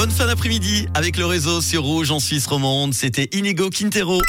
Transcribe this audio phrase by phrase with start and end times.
[0.00, 2.94] Bonne fin d'après-midi avec le réseau sur Rouge en Suisse romande.
[2.94, 4.22] C'était Inigo Quintero.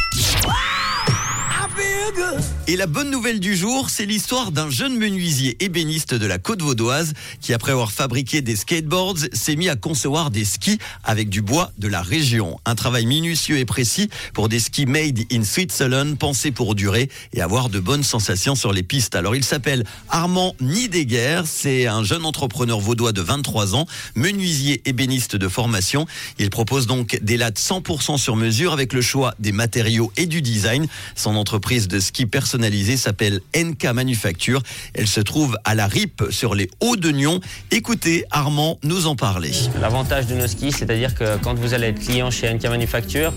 [2.67, 6.61] Et la bonne nouvelle du jour, c'est l'histoire d'un jeune menuisier ébéniste de la côte
[6.61, 11.41] vaudoise qui, après avoir fabriqué des skateboards, s'est mis à concevoir des skis avec du
[11.41, 12.59] bois de la région.
[12.65, 17.41] Un travail minutieux et précis pour des skis made in Switzerland, pensés pour durer et
[17.41, 19.15] avoir de bonnes sensations sur les pistes.
[19.15, 25.35] Alors il s'appelle Armand Nideguer, c'est un jeune entrepreneur vaudois de 23 ans, menuisier ébéniste
[25.35, 26.05] de formation.
[26.39, 30.41] Il propose donc des lattes 100% sur mesure avec le choix des matériaux et du
[30.41, 30.87] design.
[31.15, 34.61] Son entreprise de ski personnalisé s'appelle NK Manufacture.
[34.93, 37.39] Elle se trouve à la RIP sur les Hauts de Nyon.
[37.71, 39.51] Écoutez Armand nous en parler.
[39.79, 43.33] L'avantage de nos skis, c'est-à-dire que quand vous allez être client chez NK Manufacture,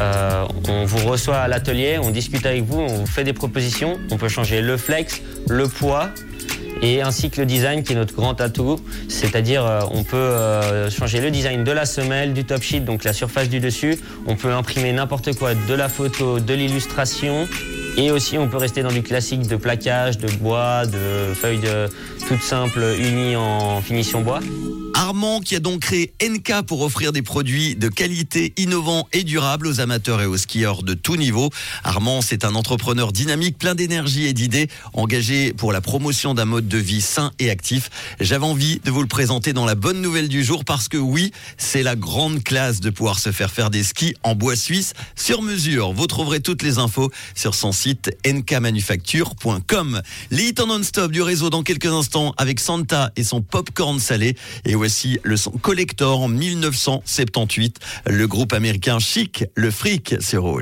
[0.00, 3.98] euh, on vous reçoit à l'atelier, on discute avec vous, on vous fait des propositions.
[4.10, 6.10] On peut changer le flex, le poids,
[6.82, 10.90] et ainsi que le design qui est notre grand atout, c'est-à-dire euh, on peut euh,
[10.90, 14.34] changer le design de la semelle, du top sheet, donc la surface du dessus, on
[14.36, 17.48] peut imprimer n'importe quoi, de la photo, de l'illustration,
[17.96, 21.88] et aussi, on peut rester dans du classique de plaquage, de bois, de feuilles de,
[22.26, 24.40] toutes simples unies en finition bois.
[24.94, 29.66] Armand qui a donc créé NK pour offrir des produits de qualité innovants et durables
[29.66, 31.50] aux amateurs et aux skieurs de tout niveau.
[31.82, 36.68] Armand, c'est un entrepreneur dynamique, plein d'énergie et d'idées, engagé pour la promotion d'un mode
[36.68, 37.90] de vie sain et actif.
[38.20, 41.32] J'avais envie de vous le présenter dans la bonne nouvelle du jour parce que oui,
[41.56, 45.42] c'est la grande classe de pouvoir se faire faire des skis en bois suisse sur
[45.42, 45.92] mesure.
[45.92, 50.02] Vous trouverez toutes les infos sur son site nkmanufacture.com.
[50.30, 54.76] Les en non-stop du réseau dans quelques instants avec Santa et son popcorn salé et
[54.76, 60.60] voici le son collector en 1978, le groupe américain Chic, le fric, c'est rouge.